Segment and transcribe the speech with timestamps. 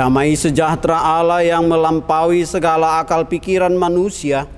[0.00, 4.48] Damai sejahtera Allah yang melampaui segala akal pikiran manusia,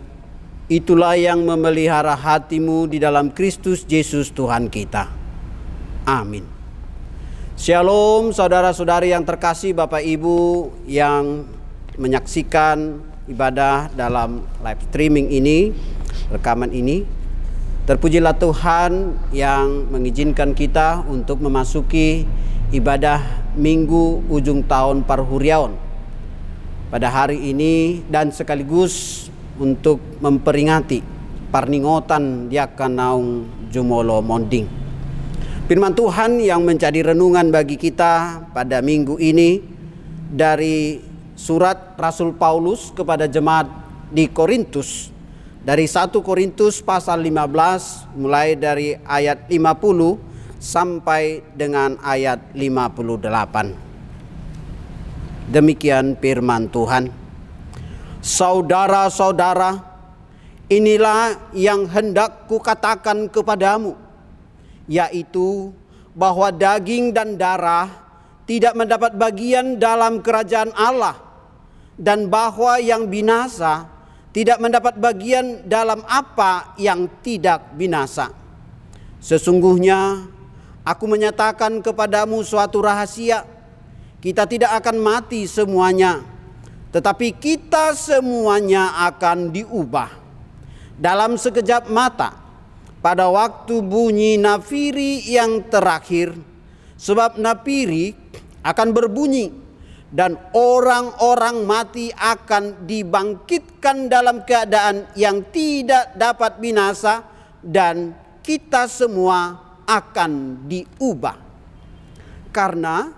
[0.70, 5.10] itulah yang memelihara hatimu di dalam Kristus Yesus Tuhan kita.
[6.06, 6.46] Amin.
[7.58, 11.50] Shalom saudara-saudari yang terkasih Bapak Ibu yang
[11.98, 15.74] menyaksikan ibadah dalam live streaming ini,
[16.30, 17.02] rekaman ini.
[17.90, 22.30] Terpujilah Tuhan yang mengizinkan kita untuk memasuki
[22.72, 23.20] ibadah
[23.52, 25.76] Minggu ujung tahun Parhuriaon
[26.88, 29.28] pada hari ini dan sekaligus
[29.60, 31.04] untuk memperingati
[31.52, 34.64] Parningotan Diakanaung Jumolo Monding.
[35.68, 39.60] Firman Tuhan yang menjadi renungan bagi kita pada minggu ini
[40.32, 40.96] dari
[41.36, 43.68] surat Rasul Paulus kepada jemaat
[44.08, 45.12] di Korintus
[45.62, 50.31] dari 1 Korintus pasal 15 mulai dari ayat 50
[50.62, 55.50] sampai dengan ayat 58.
[55.50, 57.10] Demikian firman Tuhan.
[58.22, 59.82] Saudara-saudara,
[60.70, 63.98] inilah yang hendak kukatakan kepadamu,
[64.86, 65.74] yaitu
[66.14, 67.90] bahwa daging dan darah
[68.46, 71.18] tidak mendapat bagian dalam kerajaan Allah,
[71.98, 73.90] dan bahwa yang binasa
[74.30, 78.30] tidak mendapat bagian dalam apa yang tidak binasa.
[79.18, 80.30] Sesungguhnya
[80.82, 83.46] Aku menyatakan kepadamu suatu rahasia.
[84.22, 86.22] Kita tidak akan mati semuanya,
[86.94, 90.14] tetapi kita semuanya akan diubah
[90.94, 92.38] dalam sekejap mata
[93.02, 96.38] pada waktu bunyi nafiri yang terakhir.
[97.02, 98.14] Sebab nafiri
[98.62, 99.50] akan berbunyi
[100.14, 107.26] dan orang-orang mati akan dibangkitkan dalam keadaan yang tidak dapat binasa
[107.58, 108.14] dan
[108.46, 111.36] kita semua akan diubah.
[112.52, 113.08] Karena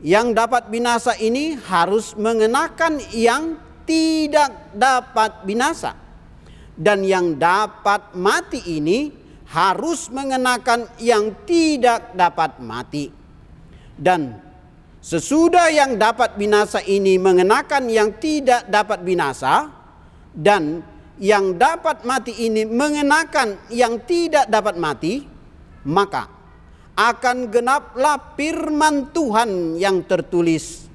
[0.00, 5.92] yang dapat binasa ini harus mengenakan yang tidak dapat binasa.
[6.80, 9.12] Dan yang dapat mati ini
[9.50, 13.10] harus mengenakan yang tidak dapat mati.
[13.92, 14.38] Dan
[15.02, 19.68] sesudah yang dapat binasa ini mengenakan yang tidak dapat binasa
[20.32, 20.80] dan
[21.20, 25.28] yang dapat mati ini mengenakan yang tidak dapat mati,
[25.86, 26.28] maka
[26.96, 30.90] akan genaplah firman Tuhan yang tertulis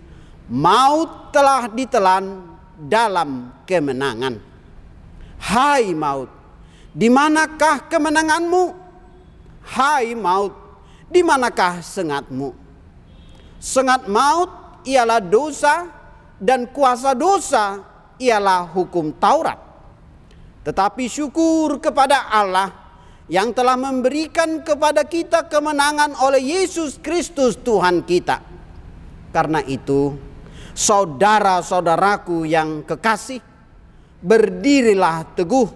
[0.50, 2.46] maut telah ditelan
[2.78, 4.38] dalam kemenangan.
[5.41, 6.29] Hai maut
[6.94, 8.63] di manakah kemenanganmu?
[9.66, 10.53] Hai maut
[11.09, 12.53] di manakah sengatmu?
[13.57, 15.90] Sengat maut ialah dosa
[16.38, 17.81] dan kuasa dosa
[18.22, 19.57] ialah hukum Taurat.
[20.62, 22.84] Tetapi syukur kepada Allah
[23.25, 28.41] yang telah memberikan kepada kita kemenangan oleh Yesus Kristus Tuhan kita.
[29.34, 30.13] Karena itu,
[30.78, 33.41] saudara-saudaraku yang kekasih,
[34.22, 35.69] berdirilah teguh,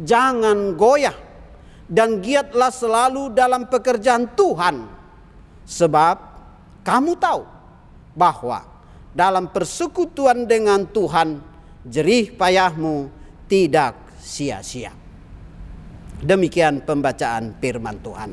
[0.00, 1.14] jangan goyah,
[1.84, 4.88] dan giatlah selalu dalam pekerjaan Tuhan,
[5.68, 6.16] sebab
[6.80, 7.42] kamu tahu
[8.16, 8.64] bahwa
[9.12, 11.42] dalam persekutuan dengan Tuhan,
[11.84, 13.10] jerih payahmu
[13.50, 14.94] tidak sia-sia.
[16.20, 18.30] Demikian pembacaan firman Tuhan.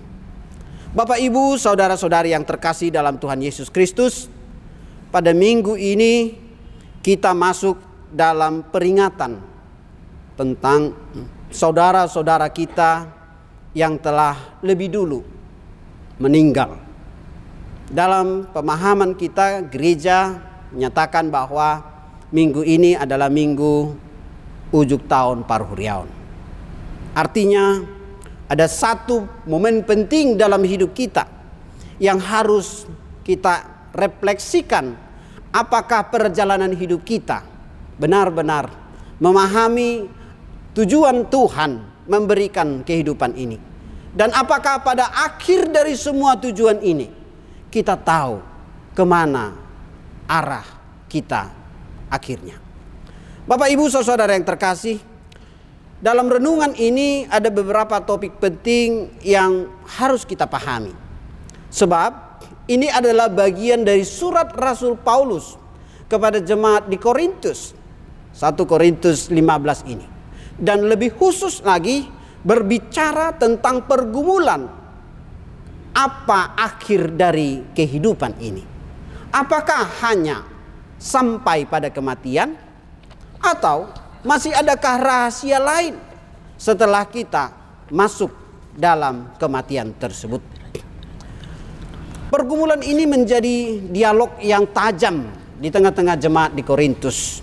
[0.92, 4.28] Bapak, ibu, saudara-saudari yang terkasih dalam Tuhan Yesus Kristus,
[5.08, 6.36] pada minggu ini
[7.00, 7.80] kita masuk
[8.12, 9.40] dalam peringatan
[10.36, 10.96] tentang
[11.52, 13.08] saudara-saudara kita
[13.72, 15.20] yang telah lebih dulu
[16.20, 16.76] meninggal.
[17.88, 20.44] Dalam pemahaman kita, gereja
[20.76, 21.80] menyatakan bahwa
[22.36, 23.96] minggu ini adalah minggu
[24.76, 26.17] ujuk tahun Parhuriaun.
[27.18, 27.82] Artinya
[28.46, 31.26] ada satu momen penting dalam hidup kita
[31.98, 32.86] yang harus
[33.26, 34.94] kita refleksikan
[35.50, 37.42] apakah perjalanan hidup kita
[37.98, 38.70] benar-benar
[39.18, 40.06] memahami
[40.78, 43.58] tujuan Tuhan memberikan kehidupan ini.
[44.14, 47.10] Dan apakah pada akhir dari semua tujuan ini
[47.74, 48.46] kita tahu
[48.94, 49.58] ke mana
[50.30, 50.66] arah
[51.10, 51.50] kita
[52.14, 52.62] akhirnya.
[53.50, 55.02] Bapak ibu saudara yang terkasih
[55.98, 59.66] dalam renungan ini ada beberapa topik penting yang
[59.98, 60.94] harus kita pahami.
[61.74, 62.12] Sebab
[62.70, 65.58] ini adalah bagian dari surat Rasul Paulus
[66.06, 67.74] kepada jemaat di Korintus.
[68.38, 70.06] 1 Korintus 15 ini.
[70.58, 72.06] Dan lebih khusus lagi
[72.46, 74.70] berbicara tentang pergumulan
[75.98, 78.62] apa akhir dari kehidupan ini.
[79.34, 80.46] Apakah hanya
[81.02, 82.54] sampai pada kematian
[83.42, 83.90] atau
[84.28, 85.96] masih adakah rahasia lain
[86.60, 87.56] setelah kita
[87.88, 88.30] masuk
[88.76, 90.44] dalam kematian tersebut?
[92.28, 97.40] Pergumulan ini menjadi dialog yang tajam di tengah-tengah jemaat di Korintus.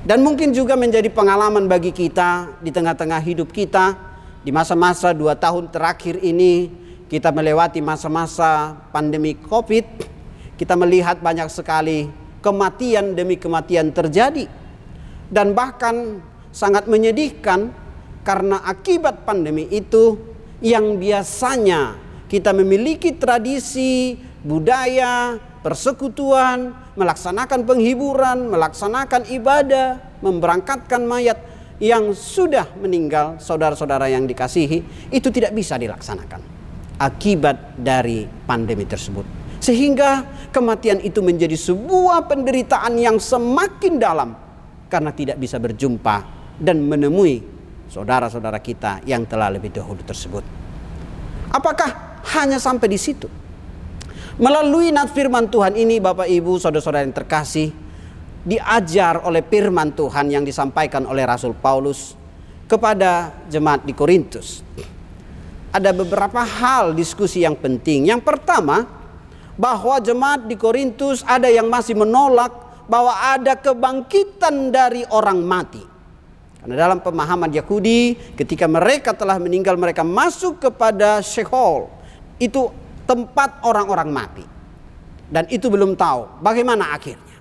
[0.00, 3.92] Dan mungkin juga menjadi pengalaman bagi kita di tengah-tengah hidup kita
[4.40, 6.72] di masa-masa dua tahun terakhir ini
[7.12, 10.16] kita melewati masa-masa pandemi COVID.
[10.56, 12.08] Kita melihat banyak sekali
[12.40, 14.48] kematian demi kematian terjadi.
[15.28, 17.70] Dan bahkan sangat menyedihkan
[18.24, 20.16] karena akibat pandemi itu
[20.64, 21.96] yang biasanya
[22.28, 31.38] kita memiliki tradisi, budaya, persekutuan, melaksanakan penghiburan, melaksanakan ibadah, memberangkatkan mayat
[31.78, 36.42] yang sudah meninggal, saudara-saudara yang dikasihi, itu tidak bisa dilaksanakan
[36.98, 39.22] akibat dari pandemi tersebut.
[39.62, 44.47] Sehingga kematian itu menjadi sebuah penderitaan yang semakin dalam
[44.88, 46.16] karena tidak bisa berjumpa
[46.58, 47.44] dan menemui
[47.88, 50.44] saudara-saudara kita yang telah lebih dahulu tersebut.
[51.48, 53.28] Apakah hanya sampai di situ?
[54.38, 57.72] Melalui nat firman Tuhan ini Bapak Ibu saudara-saudara yang terkasih
[58.44, 62.14] diajar oleh firman Tuhan yang disampaikan oleh Rasul Paulus
[62.68, 64.62] kepada jemaat di Korintus.
[65.72, 68.08] Ada beberapa hal diskusi yang penting.
[68.08, 68.88] Yang pertama,
[69.58, 75.84] bahwa jemaat di Korintus ada yang masih menolak bahwa ada kebangkitan dari orang mati.
[76.58, 81.86] Karena dalam pemahaman Yahudi, ketika mereka telah meninggal, mereka masuk kepada Sheol.
[82.40, 82.74] Itu
[83.06, 84.44] tempat orang-orang mati.
[85.28, 87.36] Dan itu belum tahu bagaimana akhirnya.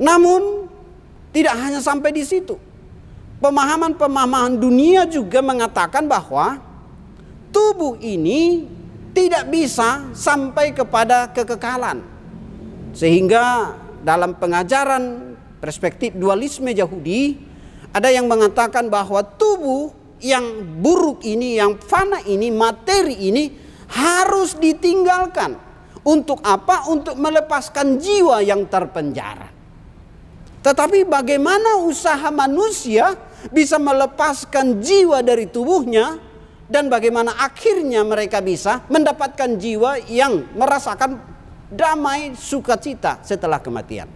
[0.00, 0.66] Namun
[1.30, 2.56] tidak hanya sampai di situ.
[3.38, 6.58] Pemahaman-pemahaman dunia juga mengatakan bahwa
[7.54, 8.66] tubuh ini
[9.14, 12.02] tidak bisa sampai kepada kekekalan.
[12.96, 17.36] Sehingga dalam pengajaran perspektif dualisme Yahudi
[17.92, 23.44] ada yang mengatakan bahwa tubuh yang buruk ini, yang fana ini, materi ini
[23.88, 25.56] harus ditinggalkan.
[26.04, 26.88] Untuk apa?
[26.88, 29.50] Untuk melepaskan jiwa yang terpenjara.
[30.62, 33.14] Tetapi bagaimana usaha manusia
[33.54, 36.18] bisa melepaskan jiwa dari tubuhnya
[36.66, 41.37] dan bagaimana akhirnya mereka bisa mendapatkan jiwa yang merasakan
[41.68, 44.08] damai sukacita setelah kematian.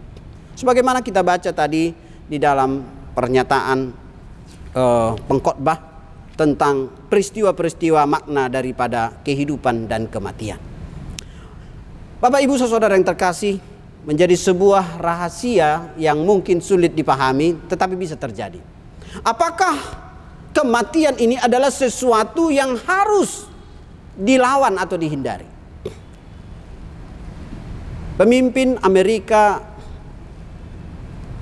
[0.53, 1.93] Sebagaimana kita baca tadi
[2.25, 2.81] di dalam
[3.13, 3.79] pernyataan
[4.73, 5.77] uh, pengkhotbah
[6.33, 10.57] tentang peristiwa-peristiwa makna daripada kehidupan dan kematian.
[12.17, 13.61] Bapak Ibu saudara yang terkasih,
[14.03, 18.59] menjadi sebuah rahasia yang mungkin sulit dipahami tetapi bisa terjadi.
[19.21, 19.77] Apakah
[20.51, 23.45] kematian ini adalah sesuatu yang harus
[24.17, 25.52] dilawan atau dihindari?
[28.13, 29.57] Pemimpin Amerika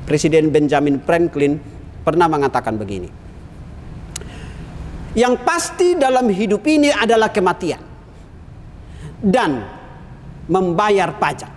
[0.07, 1.59] Presiden Benjamin Franklin
[2.03, 3.11] pernah mengatakan begini.
[5.11, 7.83] Yang pasti dalam hidup ini adalah kematian
[9.19, 9.67] dan
[10.47, 11.51] membayar pajak.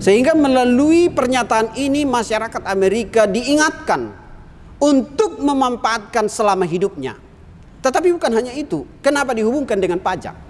[0.00, 4.16] Sehingga melalui pernyataan ini masyarakat Amerika diingatkan
[4.80, 7.20] untuk memanfaatkan selama hidupnya.
[7.84, 8.88] Tetapi bukan hanya itu.
[9.04, 10.49] Kenapa dihubungkan dengan pajak?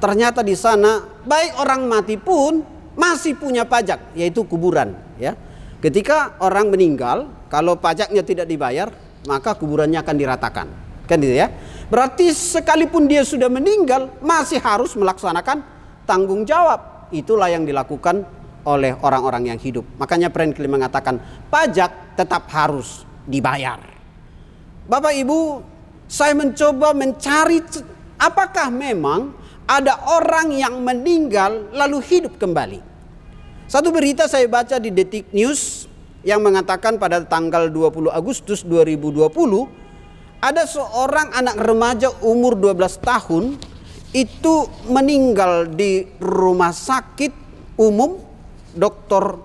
[0.00, 2.64] Ternyata di sana baik orang mati pun
[2.96, 5.36] masih punya pajak yaitu kuburan ya.
[5.80, 8.88] Ketika orang meninggal kalau pajaknya tidak dibayar
[9.28, 10.66] maka kuburannya akan diratakan.
[11.04, 11.52] Kan gitu ya.
[11.92, 15.60] Berarti sekalipun dia sudah meninggal masih harus melaksanakan
[16.08, 17.10] tanggung jawab.
[17.10, 18.22] Itulah yang dilakukan
[18.64, 19.84] oleh orang-orang yang hidup.
[19.98, 21.18] Makanya Franklin mengatakan
[21.50, 23.80] pajak tetap harus dibayar.
[24.86, 25.40] Bapak Ibu,
[26.06, 27.62] saya mencoba mencari
[28.18, 29.39] apakah memang
[29.70, 32.82] ada orang yang meninggal lalu hidup kembali.
[33.70, 35.86] Satu berita saya baca di Detik News
[36.26, 39.30] yang mengatakan pada tanggal 20 Agustus 2020
[40.42, 43.44] ada seorang anak remaja umur 12 tahun
[44.10, 44.54] itu
[44.90, 47.30] meninggal di rumah sakit
[47.78, 48.18] umum
[48.74, 49.38] Dr.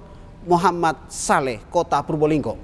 [0.49, 2.57] Muhammad Saleh kota Purbolinggo.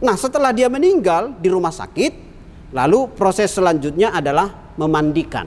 [0.00, 2.32] Nah setelah dia meninggal di rumah sakit
[2.72, 5.44] lalu proses selanjutnya adalah memandikan.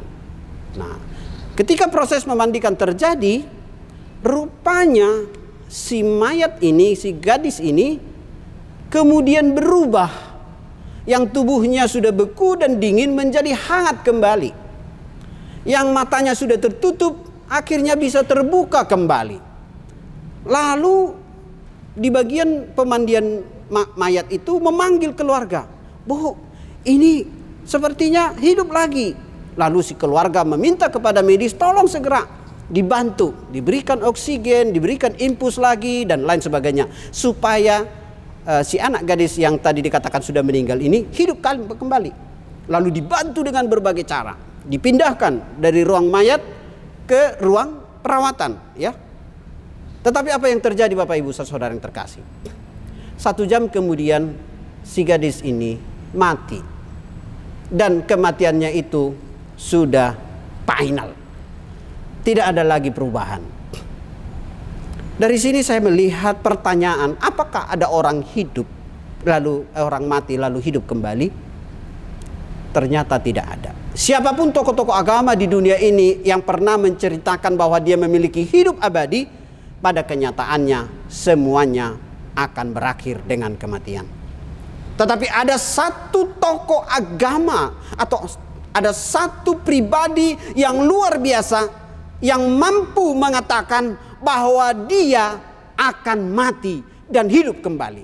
[0.77, 1.12] Nah
[1.53, 3.45] ketika proses memandikan terjadi
[4.23, 5.27] rupanya
[5.69, 7.97] si mayat ini, si gadis ini
[8.93, 10.33] kemudian berubah.
[11.03, 14.55] Yang tubuhnya sudah beku dan dingin menjadi hangat kembali.
[15.67, 19.35] Yang matanya sudah tertutup akhirnya bisa terbuka kembali.
[20.47, 20.95] Lalu
[21.99, 23.43] di bagian pemandian
[23.99, 25.67] mayat itu memanggil keluarga.
[26.07, 26.39] Bu,
[26.87, 27.27] ini
[27.67, 29.15] sepertinya hidup lagi.
[29.53, 32.25] Lalu si keluarga meminta kepada medis tolong segera
[32.69, 37.85] dibantu, diberikan oksigen, diberikan impuls lagi dan lain sebagainya supaya
[38.47, 42.33] uh, si anak gadis yang tadi dikatakan sudah meninggal ini hidup kembali.
[42.71, 44.33] Lalu dibantu dengan berbagai cara,
[44.63, 46.39] dipindahkan dari ruang mayat
[47.03, 48.95] ke ruang perawatan, ya.
[50.03, 52.23] Tetapi apa yang terjadi Bapak Ibu saudara yang terkasih?
[53.19, 54.35] Satu jam kemudian
[54.83, 55.79] si gadis ini
[56.15, 56.59] mati.
[57.67, 59.15] Dan kematiannya itu
[59.57, 60.15] sudah
[60.65, 61.13] final.
[62.23, 63.43] Tidak ada lagi perubahan.
[65.13, 68.65] Dari sini saya melihat pertanyaan, apakah ada orang hidup
[69.23, 71.27] lalu orang mati lalu hidup kembali?
[72.73, 73.71] Ternyata tidak ada.
[73.93, 79.29] Siapa pun tokoh-tokoh agama di dunia ini yang pernah menceritakan bahwa dia memiliki hidup abadi,
[79.83, 81.99] pada kenyataannya semuanya
[82.33, 84.07] akan berakhir dengan kematian.
[84.95, 88.23] Tetapi ada satu tokoh agama atau
[88.73, 91.69] ada satu pribadi yang luar biasa
[92.19, 95.37] yang mampu mengatakan bahwa dia
[95.77, 98.03] akan mati dan hidup kembali.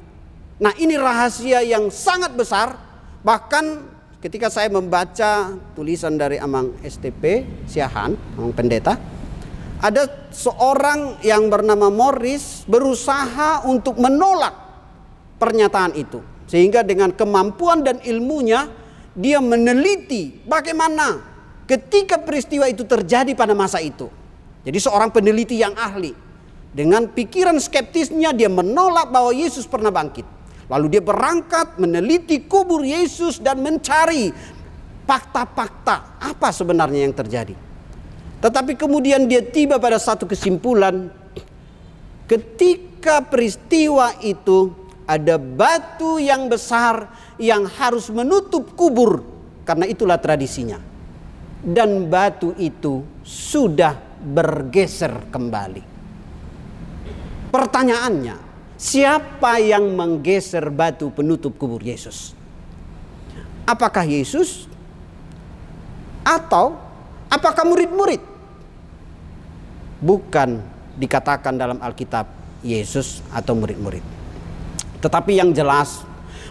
[0.60, 2.76] Nah, ini rahasia yang sangat besar
[3.24, 3.82] bahkan
[4.20, 9.00] ketika saya membaca tulisan dari Amang STP Siahan, Amang Pendeta,
[9.80, 10.04] ada
[10.36, 14.52] seorang yang bernama Morris berusaha untuk menolak
[15.40, 16.20] pernyataan itu.
[16.52, 18.68] Sehingga dengan kemampuan dan ilmunya
[19.18, 21.22] dia meneliti bagaimana
[21.70, 24.10] ketika peristiwa itu terjadi pada masa itu.
[24.66, 26.14] Jadi seorang peneliti yang ahli
[26.70, 30.26] dengan pikiran skeptisnya dia menolak bahwa Yesus pernah bangkit.
[30.70, 34.30] Lalu dia berangkat meneliti kubur Yesus dan mencari
[35.10, 37.58] fakta-fakta apa sebenarnya yang terjadi.
[38.40, 41.10] Tetapi kemudian dia tiba pada satu kesimpulan
[42.30, 44.79] ketika peristiwa itu
[45.10, 47.10] ada batu yang besar
[47.42, 49.26] yang harus menutup kubur
[49.66, 50.78] karena itulah tradisinya.
[51.60, 55.84] Dan batu itu sudah bergeser kembali.
[57.50, 58.50] Pertanyaannya,
[58.80, 62.32] Siapa yang menggeser batu penutup kubur Yesus?
[63.68, 64.72] Apakah Yesus
[66.24, 66.80] atau
[67.28, 68.24] apakah murid-murid?
[70.00, 70.64] Bukan
[70.96, 72.32] dikatakan dalam Alkitab
[72.64, 74.19] Yesus atau murid-murid.
[75.00, 76.04] Tetapi yang jelas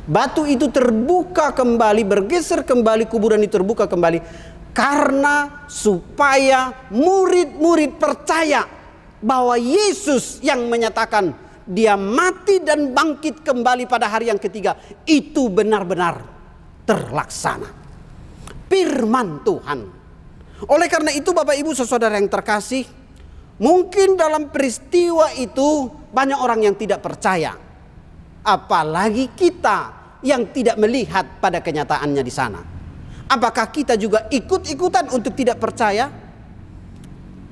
[0.09, 4.25] batu itu terbuka kembali, bergeser kembali, kuburan itu terbuka kembali
[4.73, 8.65] karena supaya murid-murid percaya
[9.19, 11.35] bahwa Yesus yang menyatakan
[11.69, 14.79] dia mati dan bangkit kembali pada hari yang ketiga.
[15.05, 16.25] Itu benar-benar
[16.89, 17.69] terlaksana.
[18.71, 19.81] Firman Tuhan.
[20.71, 22.87] Oleh karena itu Bapak Ibu saudara yang terkasih.
[23.59, 27.53] Mungkin dalam peristiwa itu banyak orang yang tidak percaya.
[28.49, 29.93] Apalagi kita
[30.25, 32.61] yang tidak melihat pada kenyataannya di sana.
[33.29, 36.09] Apakah kita juga ikut-ikutan untuk tidak percaya?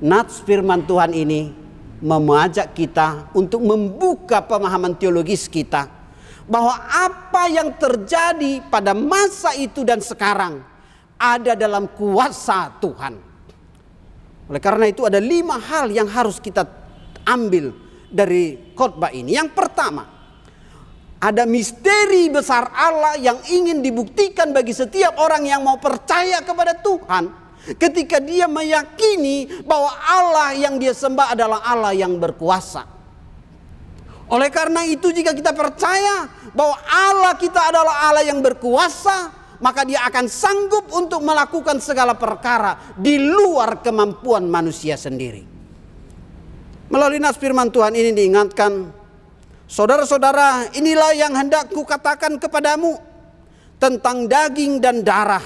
[0.01, 1.53] Nats firman Tuhan ini
[2.01, 5.85] mengajak kita untuk membuka pemahaman teologis kita
[6.49, 10.65] bahwa apa yang terjadi pada masa itu dan sekarang
[11.17, 13.13] ada dalam kuasa Tuhan.
[14.47, 16.65] Oleh karena itu ada lima hal yang harus kita
[17.27, 17.75] ambil
[18.07, 19.35] dari khotbah ini.
[19.35, 20.16] Yang pertama,
[21.17, 27.47] ada misteri besar Allah yang ingin dibuktikan bagi setiap orang yang mau percaya kepada Tuhan
[27.75, 32.87] Ketika dia meyakini bahwa Allah yang dia sembah adalah Allah yang berkuasa.
[34.31, 39.99] Oleh karena itu jika kita percaya bahwa Allah kita adalah Allah yang berkuasa, maka dia
[40.07, 45.43] akan sanggup untuk melakukan segala perkara di luar kemampuan manusia sendiri.
[46.87, 48.95] Melalui nas firman Tuhan ini diingatkan,
[49.67, 52.97] saudara-saudara, inilah yang hendak kukatakan kepadamu
[53.77, 55.43] tentang daging dan darah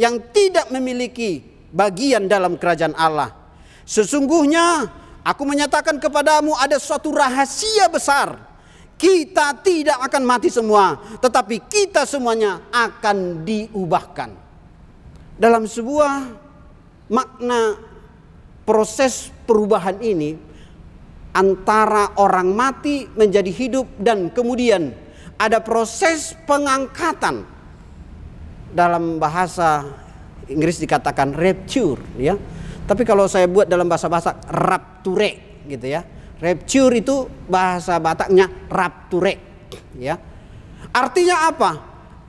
[0.00, 3.34] yang tidak memiliki bagian dalam kerajaan Allah.
[3.84, 4.88] Sesungguhnya
[5.20, 8.54] aku menyatakan kepadamu ada suatu rahasia besar.
[8.94, 14.30] Kita tidak akan mati semua, tetapi kita semuanya akan diubahkan.
[15.34, 16.30] Dalam sebuah
[17.10, 17.74] makna
[18.62, 20.38] proses perubahan ini
[21.34, 24.94] antara orang mati menjadi hidup dan kemudian
[25.34, 27.42] ada proses pengangkatan
[28.70, 29.82] dalam bahasa
[30.46, 32.38] Inggris dikatakan rapture ya.
[32.84, 36.06] Tapi kalau saya buat dalam bahasa bahasa rapture gitu ya.
[36.38, 39.34] Rapture itu bahasa Bataknya rapture
[39.96, 40.20] ya.
[40.94, 41.70] Artinya apa?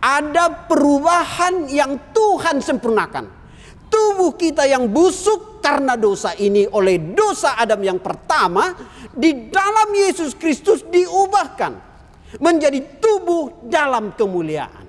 [0.02, 3.45] Ada perubahan yang Tuhan sempurnakan.
[3.88, 8.76] Tubuh kita yang busuk karena dosa ini oleh dosa Adam yang pertama
[9.10, 11.74] di dalam Yesus Kristus diubahkan
[12.38, 14.86] menjadi tubuh dalam kemuliaan.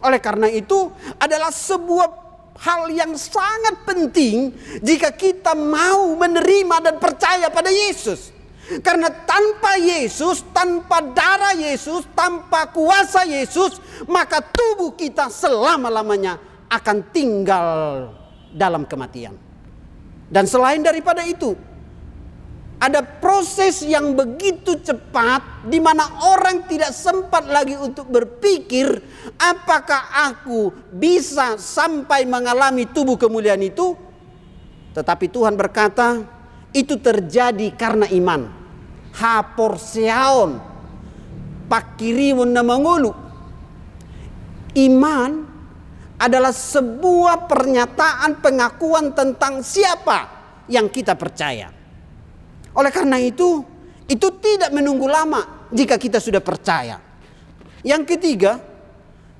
[0.00, 0.88] Oleh karena itu
[1.20, 2.08] adalah sebuah
[2.60, 8.32] hal yang sangat penting jika kita mau menerima dan percaya pada Yesus.
[8.70, 16.38] Karena tanpa Yesus, tanpa darah Yesus, tanpa kuasa Yesus, maka tubuh kita selama-lamanya
[16.70, 18.19] akan tinggal
[18.54, 19.34] dalam kematian.
[20.30, 21.58] Dan selain daripada itu,
[22.80, 29.04] ada proses yang begitu cepat di mana orang tidak sempat lagi untuk berpikir
[29.36, 33.92] apakah aku bisa sampai mengalami tubuh kemuliaan itu.
[34.96, 36.24] Tetapi Tuhan berkata
[36.72, 38.48] itu terjadi karena iman.
[39.12, 40.50] Haporseaon
[41.68, 43.12] pakirimun namangulu.
[44.72, 45.49] Iman
[46.20, 50.28] adalah sebuah pernyataan pengakuan tentang siapa
[50.68, 51.80] yang kita percaya
[52.70, 53.66] oleh karena itu,
[54.06, 57.02] itu tidak menunggu lama jika kita sudah percaya.
[57.82, 58.62] Yang ketiga,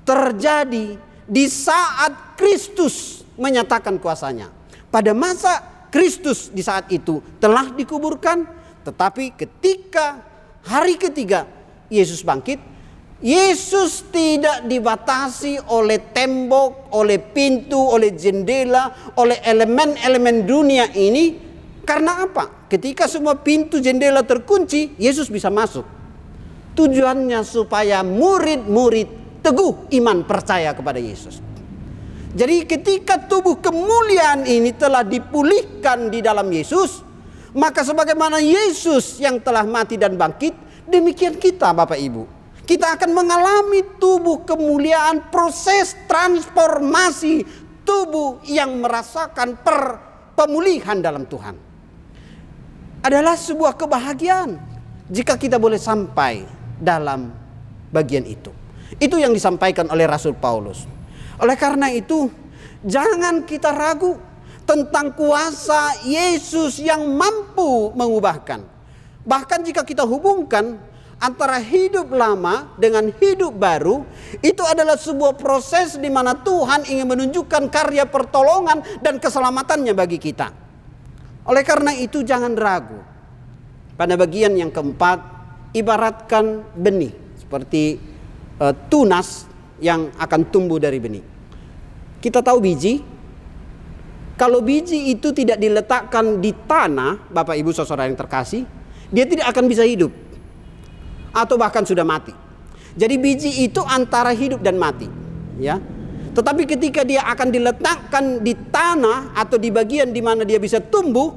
[0.03, 4.51] terjadi di saat Kristus menyatakan kuasanya.
[4.91, 8.43] Pada masa Kristus di saat itu telah dikuburkan,
[8.83, 10.19] tetapi ketika
[10.67, 11.47] hari ketiga
[11.87, 12.59] Yesus bangkit,
[13.21, 21.53] Yesus tidak dibatasi oleh tembok, oleh pintu, oleh jendela, oleh elemen-elemen dunia ini.
[21.85, 22.61] Karena apa?
[22.71, 25.83] ketika semua pintu jendela terkunci, Yesus bisa masuk.
[26.71, 31.43] Tujuannya supaya murid-murid teguh iman percaya kepada Yesus.
[32.31, 37.03] Jadi ketika tubuh kemuliaan ini telah dipulihkan di dalam Yesus,
[37.51, 40.55] maka sebagaimana Yesus yang telah mati dan bangkit,
[40.87, 42.40] demikian kita Bapak Ibu.
[42.71, 47.43] Kita akan mengalami tubuh kemuliaan, proses transformasi
[47.83, 49.99] tubuh yang merasakan per
[50.39, 51.59] pemulihan dalam Tuhan
[53.03, 54.55] adalah sebuah kebahagiaan
[55.11, 56.47] jika kita boleh sampai
[56.79, 57.35] dalam
[57.91, 58.55] bagian itu.
[58.95, 60.87] Itu yang disampaikan oleh Rasul Paulus.
[61.43, 62.31] Oleh karena itu,
[62.87, 64.15] jangan kita ragu
[64.63, 68.63] tentang kuasa Yesus yang mampu mengubahkan.
[69.27, 70.79] Bahkan jika kita hubungkan
[71.21, 74.01] antara hidup lama dengan hidup baru,
[74.41, 80.49] itu adalah sebuah proses di mana Tuhan ingin menunjukkan karya pertolongan dan keselamatannya bagi kita.
[81.45, 82.97] Oleh karena itu jangan ragu.
[83.93, 85.21] Pada bagian yang keempat,
[85.77, 88.01] ibaratkan benih seperti
[88.57, 89.45] uh, tunas
[89.77, 91.21] yang akan tumbuh dari benih.
[92.17, 93.01] Kita tahu biji,
[94.41, 98.65] kalau biji itu tidak diletakkan di tanah, Bapak Ibu saudara yang terkasih,
[99.13, 100.09] dia tidak akan bisa hidup.
[101.31, 102.35] Atau bahkan sudah mati.
[102.91, 105.07] Jadi biji itu antara hidup dan mati,
[105.55, 105.79] ya.
[106.31, 111.31] Tetapi ketika dia akan diletakkan di tanah atau di bagian di mana dia bisa tumbuh,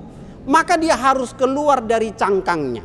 [0.46, 2.82] maka dia harus keluar dari cangkangnya.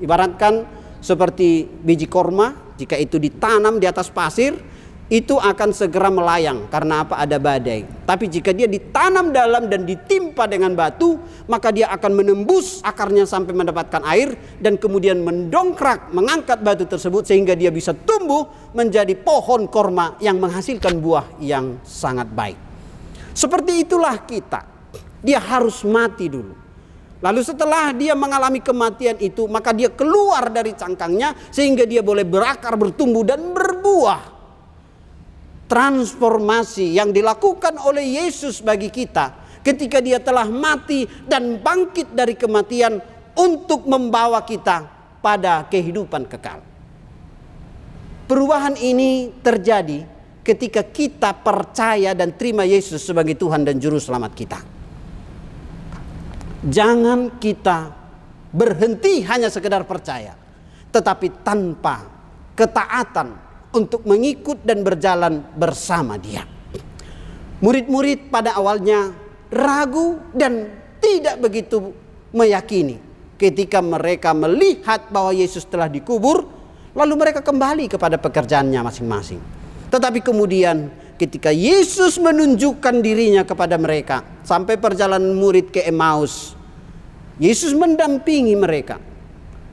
[0.00, 0.64] Ibaratkan
[1.00, 4.56] seperti biji korma, jika itu ditanam di atas pasir,
[5.12, 7.84] itu akan segera melayang karena apa ada badai.
[8.08, 13.52] Tapi jika dia ditanam dalam dan ditimpa dengan batu, maka dia akan menembus akarnya sampai
[13.52, 14.32] mendapatkan air
[14.64, 20.96] dan kemudian mendongkrak mengangkat batu tersebut sehingga dia bisa tumbuh menjadi pohon korma yang menghasilkan
[20.96, 22.56] buah yang sangat baik.
[23.36, 24.64] Seperti itulah kita.
[25.20, 26.64] Dia harus mati dulu.
[27.24, 32.76] Lalu setelah dia mengalami kematian itu, maka dia keluar dari cangkangnya sehingga dia boleh berakar,
[32.76, 34.33] bertumbuh dan berbuah
[35.64, 43.00] transformasi yang dilakukan oleh Yesus bagi kita ketika dia telah mati dan bangkit dari kematian
[43.34, 44.84] untuk membawa kita
[45.24, 46.60] pada kehidupan kekal.
[48.24, 50.04] Perubahan ini terjadi
[50.44, 54.60] ketika kita percaya dan terima Yesus sebagai Tuhan dan Juru Selamat kita.
[56.64, 57.92] Jangan kita
[58.52, 60.32] berhenti hanya sekedar percaya,
[60.88, 62.04] tetapi tanpa
[62.56, 63.43] ketaatan
[63.74, 66.46] untuk mengikut dan berjalan bersama dia.
[67.58, 69.10] Murid-murid pada awalnya
[69.50, 70.70] ragu dan
[71.02, 71.92] tidak begitu
[72.30, 73.02] meyakini
[73.34, 76.46] ketika mereka melihat bahwa Yesus telah dikubur,
[76.94, 79.40] lalu mereka kembali kepada pekerjaannya masing-masing.
[79.90, 86.54] Tetapi kemudian ketika Yesus menunjukkan dirinya kepada mereka sampai perjalanan murid ke Emmaus,
[87.38, 88.98] Yesus mendampingi mereka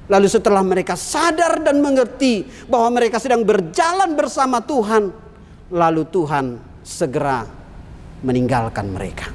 [0.09, 5.13] Lalu setelah mereka sadar dan mengerti bahwa mereka sedang berjalan bersama Tuhan,
[5.71, 7.45] lalu Tuhan segera
[8.25, 9.29] meninggalkan mereka.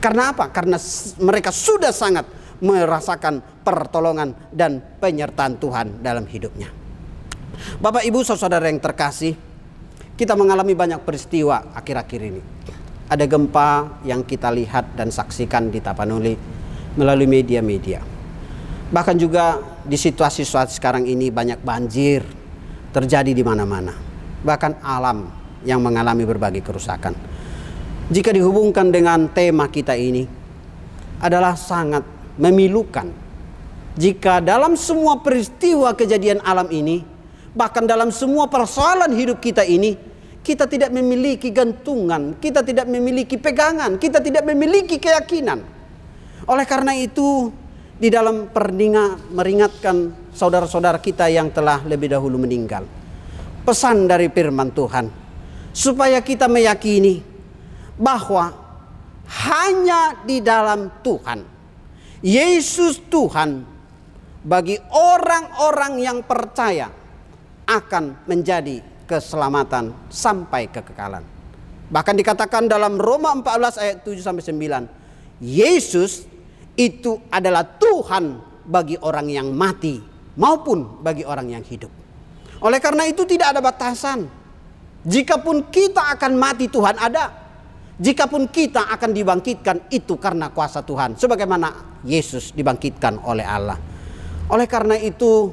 [0.00, 0.50] Karena apa?
[0.50, 0.80] Karena
[1.20, 2.26] mereka sudah sangat
[2.60, 6.72] merasakan pertolongan dan penyertaan Tuhan dalam hidupnya.
[7.80, 9.36] Bapak Ibu saudara yang terkasih,
[10.16, 12.42] kita mengalami banyak peristiwa akhir-akhir ini.
[13.06, 16.34] Ada gempa yang kita lihat dan saksikan di Tapanuli
[16.98, 18.16] melalui media-media
[18.86, 22.26] Bahkan juga di situasi-situasi sekarang ini banyak banjir
[22.90, 23.94] terjadi di mana-mana.
[24.42, 25.30] Bahkan alam
[25.62, 27.14] yang mengalami berbagai kerusakan.
[28.06, 30.26] Jika dihubungkan dengan tema kita ini
[31.18, 32.06] adalah sangat
[32.38, 33.10] memilukan.
[33.96, 37.02] Jika dalam semua peristiwa kejadian alam ini,
[37.56, 39.96] bahkan dalam semua persoalan hidup kita ini,
[40.44, 45.64] kita tidak memiliki gantungan, kita tidak memiliki pegangan, kita tidak memiliki keyakinan.
[46.46, 47.50] Oleh karena itu,
[47.96, 52.84] di dalam perdinga meringatkan saudara-saudara kita yang telah lebih dahulu meninggal.
[53.66, 55.10] Pesan dari firman Tuhan
[55.74, 57.18] supaya kita meyakini
[57.98, 58.54] bahwa
[59.26, 61.56] hanya di dalam Tuhan
[62.24, 63.60] Yesus Tuhan
[64.46, 66.88] bagi orang-orang yang percaya
[67.66, 71.22] akan menjadi keselamatan sampai kekekalan.
[71.86, 76.26] Bahkan dikatakan dalam Roma 14 ayat 7 sampai 9, Yesus
[76.76, 78.24] itu adalah Tuhan
[78.68, 79.98] bagi orang yang mati
[80.36, 81.90] maupun bagi orang yang hidup.
[82.60, 84.28] Oleh karena itu tidak ada batasan.
[85.06, 87.32] Jikapun kita akan mati Tuhan ada.
[87.96, 91.16] Jikapun kita akan dibangkitkan itu karena kuasa Tuhan.
[91.16, 93.80] Sebagaimana Yesus dibangkitkan oleh Allah.
[94.52, 95.48] Oleh karena itu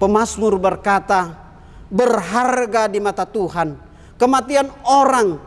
[0.00, 1.44] pemazmur berkata
[1.92, 3.76] berharga di mata Tuhan
[4.16, 5.38] kematian orang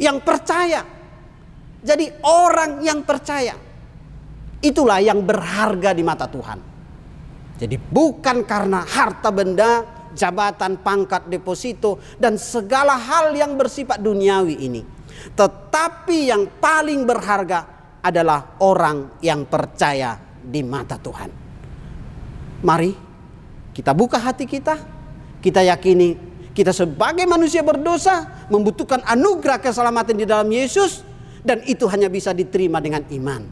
[0.00, 0.97] yang percaya.
[1.78, 3.54] Jadi orang yang percaya
[4.58, 6.58] itulah yang berharga di mata Tuhan.
[7.58, 9.82] Jadi bukan karena harta benda,
[10.14, 14.82] jabatan, pangkat, deposito dan segala hal yang bersifat duniawi ini.
[15.34, 17.60] Tetapi yang paling berharga
[18.02, 21.30] adalah orang yang percaya di mata Tuhan.
[22.62, 22.92] Mari
[23.74, 24.78] kita buka hati kita,
[25.38, 26.18] kita yakini
[26.54, 31.06] kita sebagai manusia berdosa membutuhkan anugerah keselamatan di dalam Yesus
[31.42, 33.42] dan itu hanya bisa diterima dengan iman.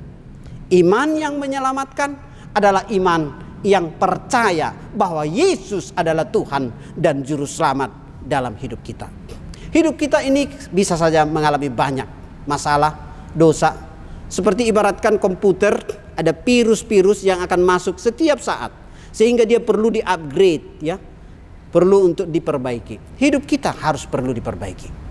[0.73, 2.11] Iman yang menyelamatkan
[2.51, 3.23] adalah iman
[3.63, 9.07] yang percaya bahwa Yesus adalah Tuhan dan juru selamat dalam hidup kita.
[9.71, 12.09] Hidup kita ini bisa saja mengalami banyak
[12.49, 12.95] masalah,
[13.35, 13.75] dosa.
[14.27, 15.77] Seperti ibaratkan komputer,
[16.17, 18.73] ada virus-virus yang akan masuk setiap saat
[19.13, 20.97] sehingga dia perlu di-upgrade ya
[21.71, 23.21] perlu untuk diperbaiki.
[23.21, 25.06] Hidup kita harus perlu diperbaiki.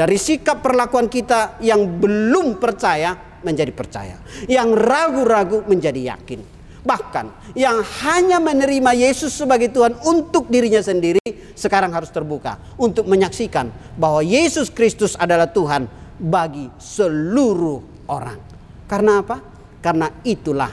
[0.00, 3.12] Dari sikap perlakuan kita yang belum percaya
[3.44, 4.16] menjadi percaya,
[4.48, 6.40] yang ragu-ragu menjadi yakin.
[6.80, 11.20] Bahkan yang hanya menerima Yesus sebagai Tuhan untuk dirinya sendiri
[11.52, 13.68] sekarang harus terbuka untuk menyaksikan
[14.00, 15.84] bahwa Yesus Kristus adalah Tuhan
[16.16, 18.40] bagi seluruh orang.
[18.88, 19.36] Karena apa?
[19.84, 20.72] Karena itulah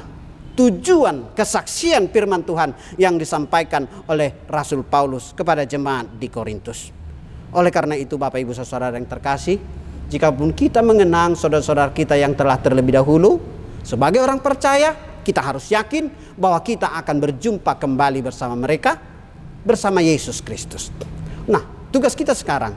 [0.56, 6.97] tujuan kesaksian firman Tuhan yang disampaikan oleh Rasul Paulus kepada jemaat di Korintus.
[7.56, 9.60] Oleh karena itu Bapak Ibu Saudara yang terkasih,
[10.08, 13.40] jika pun kita mengenang saudara-saudara kita yang telah terlebih dahulu,
[13.84, 16.08] sebagai orang percaya, kita harus yakin
[16.40, 18.96] bahwa kita akan berjumpa kembali bersama mereka,
[19.68, 20.88] bersama Yesus Kristus.
[21.48, 22.72] Nah, tugas kita sekarang,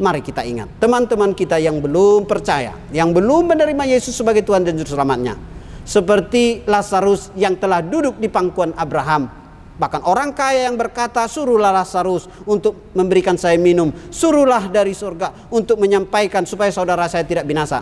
[0.00, 4.76] mari kita ingat, teman-teman kita yang belum percaya, yang belum menerima Yesus sebagai Tuhan dan
[4.80, 5.36] Juru Selamatnya,
[5.84, 9.41] seperti Lazarus yang telah duduk di pangkuan Abraham.
[9.72, 13.88] Bahkan orang kaya yang berkata, suruhlah Lazarus untuk memberikan saya minum.
[14.12, 17.80] Suruhlah dari surga untuk menyampaikan supaya saudara saya tidak binasa.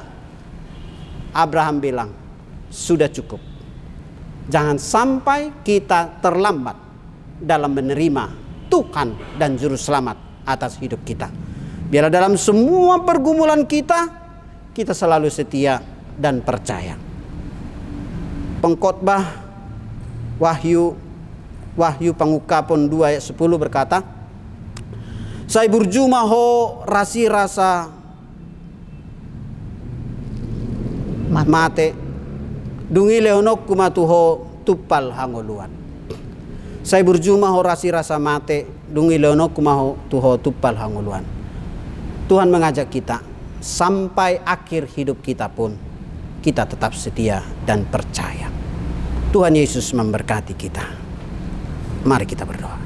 [1.35, 2.11] Abraham bilang,
[2.71, 3.43] sudah cukup.
[4.51, 6.79] Jangan sampai kita terlambat
[7.43, 8.25] dalam menerima
[8.71, 11.31] Tuhan dan Juru Selamat atas hidup kita.
[11.91, 14.07] Biarlah dalam semua pergumulan kita,
[14.75, 15.83] kita selalu setia
[16.19, 17.11] dan percaya
[18.61, 19.49] pengkhotbah
[20.41, 20.97] Wahyu
[21.79, 24.03] Wahyu Pangukapun 2 ayat 10 berkata
[25.51, 26.47] Saya berjumah ho
[26.87, 27.91] rasi rasa
[31.31, 31.95] mate
[32.91, 35.71] dungi leonok kumatuho tupal hangoluan
[36.83, 41.23] Saya berjumah ho rasi rasa mate dungi leonok kumaho tuho tupal hangoluan
[42.27, 43.23] Tuhan mengajak kita
[43.59, 45.75] sampai akhir hidup kita pun
[46.41, 48.49] kita tetap setia dan percaya.
[49.31, 51.00] Tuhan Yesus memberkati kita.
[52.01, 52.81] Mari kita berdoa.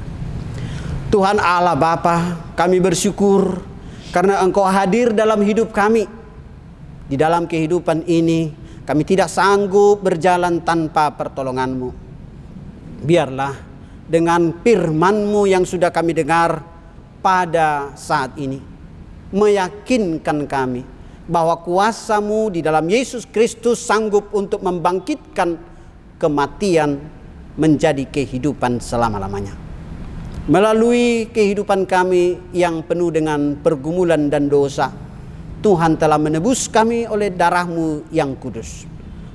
[1.07, 3.63] Tuhan Allah Bapa, kami bersyukur
[4.11, 6.03] karena Engkau hadir dalam hidup kami.
[7.05, 8.51] Di dalam kehidupan ini,
[8.83, 11.89] kami tidak sanggup berjalan tanpa pertolongan-Mu.
[13.05, 13.53] Biarlah
[14.09, 16.59] dengan firman-Mu yang sudah kami dengar
[17.23, 18.59] pada saat ini,
[19.31, 20.83] meyakinkan kami
[21.25, 25.57] bahwa kuasamu di dalam Yesus Kristus sanggup untuk membangkitkan
[26.21, 27.14] kematian
[27.55, 29.55] menjadi kehidupan selama-lamanya.
[30.45, 34.93] Melalui kehidupan kami yang penuh dengan pergumulan dan dosa,
[35.65, 38.85] Tuhan telah menebus kami oleh darahmu yang kudus.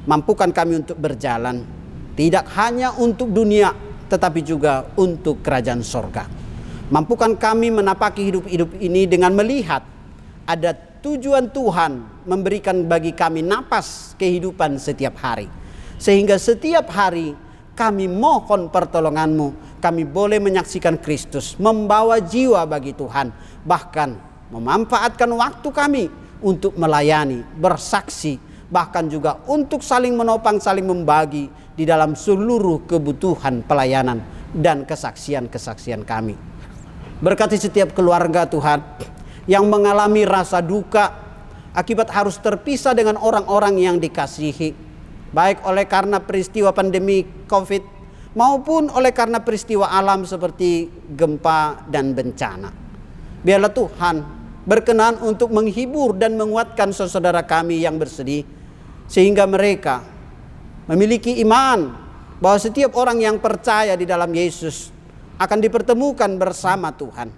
[0.06, 1.66] Mampukan kami untuk berjalan,
[2.14, 3.74] tidak hanya untuk dunia,
[4.06, 6.30] tetapi juga untuk kerajaan sorga.
[6.94, 9.82] Mampukan kami menapaki hidup-hidup ini dengan melihat
[10.46, 10.70] ada
[11.02, 15.50] tujuan Tuhan memberikan bagi kami napas kehidupan setiap hari.
[15.98, 17.34] Sehingga setiap hari
[17.80, 19.80] kami mohon pertolonganmu.
[19.80, 23.32] Kami boleh menyaksikan Kristus, membawa jiwa bagi Tuhan.
[23.64, 24.10] Bahkan
[24.52, 26.04] memanfaatkan waktu kami
[26.44, 28.36] untuk melayani, bersaksi,
[28.68, 34.20] bahkan juga untuk saling menopang, saling membagi di dalam seluruh kebutuhan pelayanan
[34.52, 36.36] dan kesaksian-kesaksian kami.
[37.24, 38.84] Berkati setiap keluarga Tuhan
[39.48, 41.16] yang mengalami rasa duka
[41.72, 44.89] akibat harus terpisah dengan orang-orang yang dikasihi,
[45.30, 47.82] baik oleh karena peristiwa pandemi COVID
[48.34, 52.70] maupun oleh karena peristiwa alam seperti gempa dan bencana.
[53.40, 54.16] Biarlah Tuhan
[54.66, 58.44] berkenan untuk menghibur dan menguatkan saudara kami yang bersedih
[59.10, 60.04] sehingga mereka
[60.86, 61.90] memiliki iman
[62.38, 64.90] bahwa setiap orang yang percaya di dalam Yesus
[65.40, 67.32] akan dipertemukan bersama Tuhan.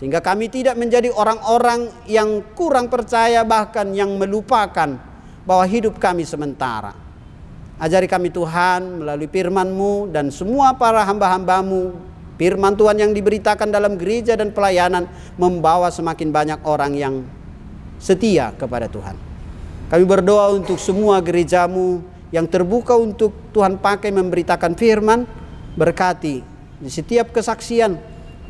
[0.00, 4.96] Sehingga kami tidak menjadi orang-orang yang kurang percaya bahkan yang melupakan
[5.44, 7.09] bahwa hidup kami sementara.
[7.80, 11.96] Ajari kami Tuhan melalui firman-Mu dan semua para hamba-hambamu
[12.36, 15.08] firman Tuhan yang diberitakan dalam gereja dan pelayanan
[15.40, 17.24] membawa semakin banyak orang yang
[17.96, 19.16] setia kepada Tuhan.
[19.88, 25.24] Kami berdoa untuk semua gerejamu yang terbuka untuk Tuhan pakai memberitakan firman
[25.72, 26.44] berkati
[26.84, 27.96] di setiap kesaksian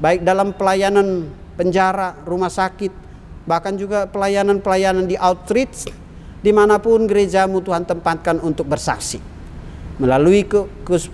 [0.03, 2.91] baik dalam pelayanan penjara, rumah sakit,
[3.45, 5.87] bahkan juga pelayanan-pelayanan di outreach,
[6.41, 9.21] di mana pun gerejamu Tuhan tempatkan untuk bersaksi.
[10.01, 10.49] Melalui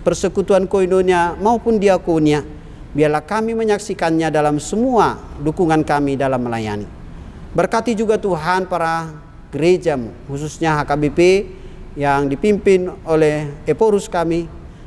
[0.06, 2.46] persekutuan koinonia maupun diakonia,
[2.94, 6.86] biarlah kami menyaksikannya dalam semua dukungan kami dalam melayani.
[7.50, 9.10] Berkati juga Tuhan para
[9.50, 11.50] gerejamu, khususnya HKBP
[11.98, 14.46] yang dipimpin oleh Eporus kami.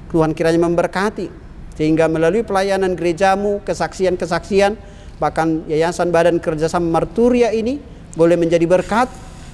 [0.10, 1.30] Tuhan kiranya memberkati,
[1.78, 4.74] sehingga melalui pelayanan gerejamu, kesaksian-kesaksian,
[5.22, 7.78] bahkan Yayasan Badan Kerjasama Marturia ini
[8.18, 9.06] boleh menjadi berkat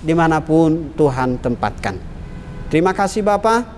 [0.05, 1.97] di mana pun Tuhan tempatkan.
[2.69, 3.73] Terima kasih Bapak.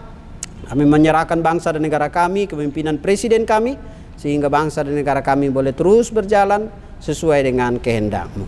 [0.67, 3.79] Kami menyerahkan bangsa dan negara kami, kepemimpinan Presiden kami,
[4.19, 6.67] sehingga bangsa dan negara kami boleh terus berjalan
[6.99, 8.43] sesuai dengan kehendakmu.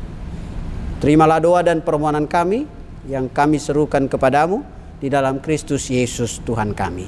[1.00, 2.68] Terimalah doa dan permohonan kami
[3.08, 4.60] yang kami serukan kepadamu
[5.00, 7.08] di dalam Kristus Yesus Tuhan kami.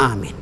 [0.00, 0.41] Amin.